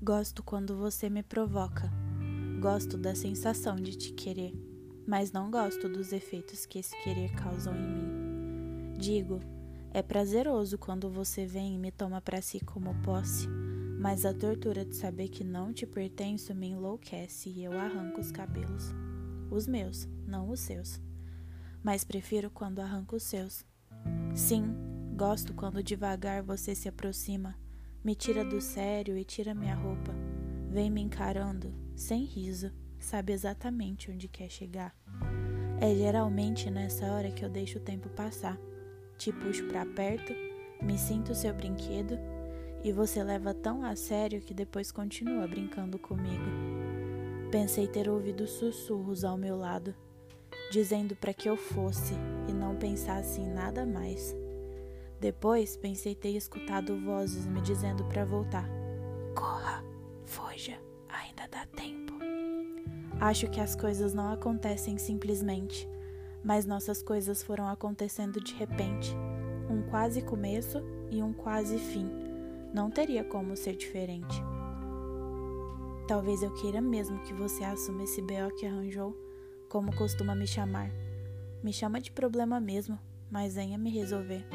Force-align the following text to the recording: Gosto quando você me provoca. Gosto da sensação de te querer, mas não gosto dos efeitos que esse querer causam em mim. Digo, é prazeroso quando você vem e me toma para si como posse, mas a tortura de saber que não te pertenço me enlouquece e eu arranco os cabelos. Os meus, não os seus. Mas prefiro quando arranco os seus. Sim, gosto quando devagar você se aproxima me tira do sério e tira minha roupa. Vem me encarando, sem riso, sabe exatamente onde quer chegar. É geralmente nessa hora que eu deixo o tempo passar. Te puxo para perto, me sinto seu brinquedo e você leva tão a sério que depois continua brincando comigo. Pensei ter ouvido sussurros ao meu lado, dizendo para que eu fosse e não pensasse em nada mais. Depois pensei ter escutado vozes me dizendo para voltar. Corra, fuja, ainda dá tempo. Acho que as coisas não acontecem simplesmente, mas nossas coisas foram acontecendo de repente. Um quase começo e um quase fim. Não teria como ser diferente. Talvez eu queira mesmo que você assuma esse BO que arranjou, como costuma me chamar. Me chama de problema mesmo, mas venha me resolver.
Gosto 0.00 0.44
quando 0.44 0.76
você 0.76 1.10
me 1.10 1.24
provoca. 1.24 1.90
Gosto 2.60 2.96
da 2.96 3.16
sensação 3.16 3.74
de 3.74 3.96
te 3.96 4.12
querer, 4.12 4.54
mas 5.04 5.32
não 5.32 5.50
gosto 5.50 5.88
dos 5.88 6.12
efeitos 6.12 6.64
que 6.64 6.78
esse 6.78 6.96
querer 7.02 7.34
causam 7.34 7.74
em 7.74 7.88
mim. 7.88 8.94
Digo, 8.96 9.40
é 9.90 10.00
prazeroso 10.00 10.78
quando 10.78 11.10
você 11.10 11.46
vem 11.46 11.74
e 11.74 11.78
me 11.78 11.90
toma 11.90 12.20
para 12.20 12.40
si 12.40 12.60
como 12.60 12.94
posse, 13.02 13.48
mas 13.98 14.24
a 14.24 14.32
tortura 14.32 14.84
de 14.84 14.94
saber 14.94 15.30
que 15.30 15.42
não 15.42 15.72
te 15.72 15.84
pertenço 15.84 16.54
me 16.54 16.68
enlouquece 16.68 17.50
e 17.50 17.64
eu 17.64 17.72
arranco 17.72 18.20
os 18.20 18.30
cabelos. 18.30 18.94
Os 19.50 19.66
meus, 19.66 20.06
não 20.24 20.48
os 20.48 20.60
seus. 20.60 21.00
Mas 21.82 22.04
prefiro 22.04 22.50
quando 22.50 22.78
arranco 22.78 23.16
os 23.16 23.24
seus. 23.24 23.66
Sim, 24.32 24.76
gosto 25.16 25.52
quando 25.54 25.82
devagar 25.82 26.40
você 26.40 26.72
se 26.72 26.88
aproxima 26.88 27.56
me 28.04 28.14
tira 28.14 28.44
do 28.44 28.60
sério 28.60 29.16
e 29.16 29.24
tira 29.24 29.54
minha 29.54 29.74
roupa. 29.74 30.14
Vem 30.70 30.90
me 30.90 31.00
encarando, 31.00 31.74
sem 31.96 32.24
riso, 32.24 32.72
sabe 32.98 33.32
exatamente 33.32 34.10
onde 34.10 34.28
quer 34.28 34.50
chegar. 34.50 34.94
É 35.80 35.94
geralmente 35.94 36.70
nessa 36.70 37.06
hora 37.06 37.30
que 37.30 37.44
eu 37.44 37.48
deixo 37.48 37.78
o 37.78 37.82
tempo 37.82 38.08
passar. 38.10 38.58
Te 39.16 39.32
puxo 39.32 39.66
para 39.66 39.84
perto, 39.84 40.32
me 40.82 40.96
sinto 40.98 41.34
seu 41.34 41.52
brinquedo 41.52 42.18
e 42.84 42.92
você 42.92 43.22
leva 43.22 43.52
tão 43.52 43.84
a 43.84 43.96
sério 43.96 44.40
que 44.40 44.54
depois 44.54 44.92
continua 44.92 45.46
brincando 45.48 45.98
comigo. 45.98 46.44
Pensei 47.50 47.88
ter 47.88 48.08
ouvido 48.08 48.46
sussurros 48.46 49.24
ao 49.24 49.36
meu 49.36 49.56
lado, 49.56 49.94
dizendo 50.70 51.16
para 51.16 51.32
que 51.32 51.48
eu 51.48 51.56
fosse 51.56 52.14
e 52.48 52.52
não 52.52 52.76
pensasse 52.76 53.40
em 53.40 53.48
nada 53.48 53.84
mais. 53.84 54.36
Depois 55.20 55.76
pensei 55.76 56.14
ter 56.14 56.30
escutado 56.30 56.96
vozes 57.00 57.44
me 57.44 57.60
dizendo 57.60 58.04
para 58.04 58.24
voltar. 58.24 58.68
Corra, 59.34 59.84
fuja, 60.24 60.78
ainda 61.08 61.48
dá 61.50 61.66
tempo. 61.66 62.14
Acho 63.20 63.50
que 63.50 63.60
as 63.60 63.74
coisas 63.74 64.14
não 64.14 64.32
acontecem 64.32 64.96
simplesmente, 64.96 65.88
mas 66.44 66.66
nossas 66.66 67.02
coisas 67.02 67.42
foram 67.42 67.68
acontecendo 67.68 68.40
de 68.40 68.54
repente. 68.54 69.12
Um 69.68 69.82
quase 69.82 70.22
começo 70.22 70.80
e 71.10 71.20
um 71.20 71.32
quase 71.32 71.78
fim. 71.78 72.08
Não 72.72 72.88
teria 72.88 73.24
como 73.24 73.56
ser 73.56 73.74
diferente. 73.74 74.40
Talvez 76.06 76.42
eu 76.42 76.54
queira 76.54 76.80
mesmo 76.80 77.18
que 77.22 77.34
você 77.34 77.64
assuma 77.64 78.04
esse 78.04 78.22
BO 78.22 78.54
que 78.56 78.64
arranjou, 78.64 79.16
como 79.68 79.94
costuma 79.96 80.34
me 80.34 80.46
chamar. 80.46 80.90
Me 81.62 81.72
chama 81.72 82.00
de 82.00 82.12
problema 82.12 82.60
mesmo, 82.60 82.98
mas 83.30 83.56
venha 83.56 83.76
me 83.76 83.90
resolver. 83.90 84.46